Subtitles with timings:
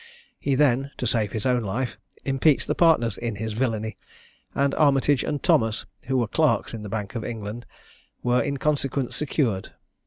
[0.39, 1.95] He then, to save his own life,
[2.25, 3.97] impeached the partners in his villany,
[4.55, 7.67] and Armitage and Thomas, who were clerks in the Bank of England,
[8.23, 9.73] were in consequence secured.